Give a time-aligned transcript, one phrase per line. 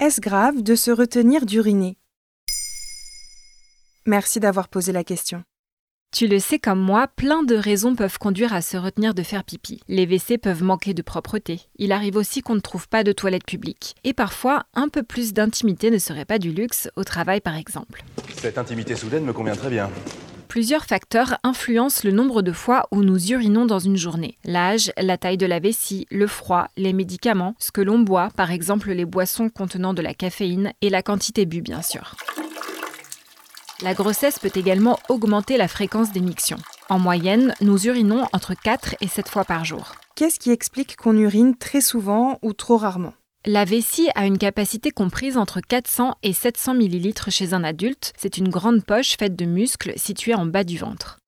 [0.00, 1.98] Est-ce grave de se retenir d'uriner?
[4.06, 5.42] Merci d'avoir posé la question.
[6.10, 9.44] Tu le sais comme moi, plein de raisons peuvent conduire à se retenir de faire
[9.44, 9.82] pipi.
[9.88, 11.60] Les WC peuvent manquer de propreté.
[11.76, 13.94] Il arrive aussi qu'on ne trouve pas de toilettes publiques.
[14.02, 18.02] Et parfois, un peu plus d'intimité ne serait pas du luxe, au travail par exemple.
[18.38, 19.90] Cette intimité soudaine me convient très bien.
[20.50, 24.36] Plusieurs facteurs influencent le nombre de fois où nous urinons dans une journée.
[24.44, 28.50] L'âge, la taille de la vessie, le froid, les médicaments, ce que l'on boit, par
[28.50, 32.16] exemple les boissons contenant de la caféine, et la quantité bue bien sûr.
[33.80, 36.56] La grossesse peut également augmenter la fréquence d'émission.
[36.88, 39.94] En moyenne, nous urinons entre 4 et 7 fois par jour.
[40.16, 43.14] Qu'est-ce qui explique qu'on urine très souvent ou trop rarement?
[43.46, 48.12] La vessie a une capacité comprise entre 400 et 700 ml chez un adulte.
[48.18, 51.20] C'est une grande poche faite de muscles située en bas du ventre.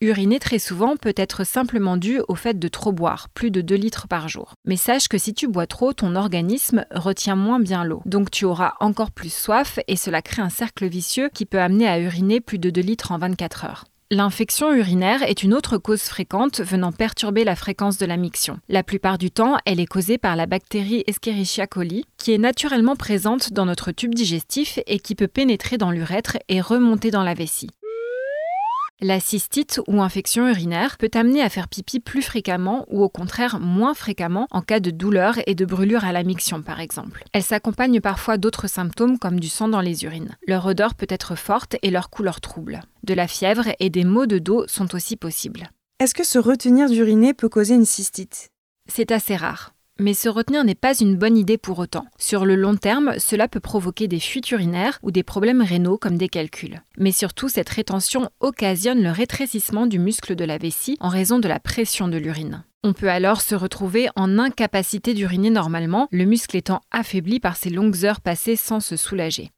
[0.00, 3.74] Uriner très souvent peut être simplement dû au fait de trop boire, plus de 2
[3.74, 4.54] litres par jour.
[4.64, 8.00] Mais sache que si tu bois trop, ton organisme retient moins bien l'eau.
[8.06, 11.86] Donc tu auras encore plus soif et cela crée un cercle vicieux qui peut amener
[11.86, 13.84] à uriner plus de 2 litres en 24 heures.
[14.10, 18.58] L'infection urinaire est une autre cause fréquente venant perturber la fréquence de la miction.
[18.70, 22.96] La plupart du temps, elle est causée par la bactérie Escherichia coli, qui est naturellement
[22.96, 27.34] présente dans notre tube digestif et qui peut pénétrer dans l'urètre et remonter dans la
[27.34, 27.68] vessie.
[29.00, 33.60] La cystite ou infection urinaire peut amener à faire pipi plus fréquemment ou au contraire
[33.60, 37.22] moins fréquemment en cas de douleur et de brûlure à la miction par exemple.
[37.32, 40.36] Elle s'accompagne parfois d'autres symptômes comme du sang dans les urines.
[40.48, 42.80] Leur odeur peut être forte et leur couleur trouble.
[43.04, 45.70] De la fièvre et des maux de dos sont aussi possibles.
[46.00, 48.50] Est-ce que se retenir d'uriner peut causer une cystite?
[48.88, 49.74] C'est assez rare.
[50.00, 52.06] Mais se retenir n'est pas une bonne idée pour autant.
[52.18, 56.16] Sur le long terme, cela peut provoquer des fuites urinaires ou des problèmes rénaux comme
[56.16, 56.82] des calculs.
[56.98, 61.48] Mais surtout, cette rétention occasionne le rétrécissement du muscle de la vessie en raison de
[61.48, 62.64] la pression de l'urine.
[62.84, 67.70] On peut alors se retrouver en incapacité d'uriner normalement, le muscle étant affaibli par ces
[67.70, 69.50] longues heures passées sans se soulager.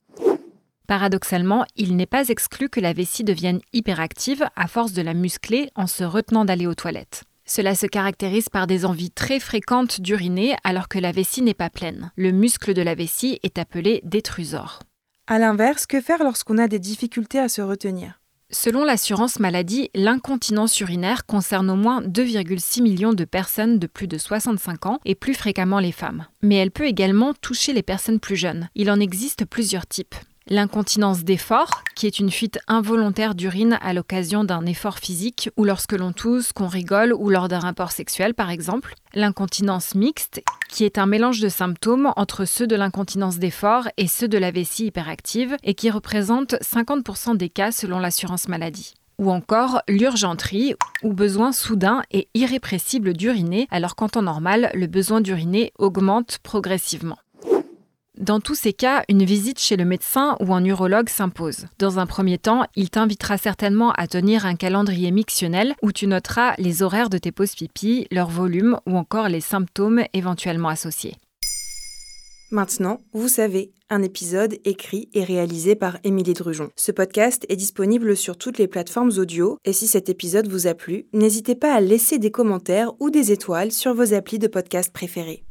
[0.86, 5.70] Paradoxalement, il n'est pas exclu que la vessie devienne hyperactive à force de la muscler
[5.76, 7.24] en se retenant d'aller aux toilettes.
[7.50, 11.68] Cela se caractérise par des envies très fréquentes d'uriner alors que la vessie n'est pas
[11.68, 12.12] pleine.
[12.14, 14.78] Le muscle de la vessie est appelé détrusor.
[15.26, 18.20] À l'inverse, que faire lorsqu'on a des difficultés à se retenir?
[18.52, 24.16] Selon l'assurance maladie, l'incontinence urinaire concerne au moins 2,6 millions de personnes de plus de
[24.16, 26.26] 65 ans et plus fréquemment les femmes.
[26.42, 28.68] Mais elle peut également toucher les personnes plus jeunes.
[28.76, 30.14] Il en existe plusieurs types.
[30.48, 35.92] L'incontinence d'effort, qui est une fuite involontaire d'urine à l'occasion d'un effort physique ou lorsque
[35.92, 38.94] l'on tousse, qu'on rigole ou lors d'un rapport sexuel par exemple.
[39.14, 44.28] L'incontinence mixte, qui est un mélange de symptômes entre ceux de l'incontinence d'effort et ceux
[44.28, 49.82] de la vessie hyperactive et qui représente 50% des cas selon l'assurance maladie ou encore
[49.86, 56.38] l'urgenterie, ou besoin soudain et irrépressible d'uriner, alors qu'en temps normal, le besoin d'uriner augmente
[56.42, 57.18] progressivement.
[58.18, 61.66] Dans tous ces cas, une visite chez le médecin ou un urologue s'impose.
[61.78, 66.54] Dans un premier temps, il t'invitera certainement à tenir un calendrier mictionnel où tu noteras
[66.58, 71.16] les horaires de tes pauses pipi, leur volume ou encore les symptômes éventuellement associés.
[72.50, 76.70] Maintenant, vous savez, un épisode écrit et réalisé par Émilie Drujon.
[76.74, 80.74] Ce podcast est disponible sur toutes les plateformes audio et si cet épisode vous a
[80.74, 84.92] plu, n'hésitez pas à laisser des commentaires ou des étoiles sur vos applis de podcast
[84.92, 85.44] préférés.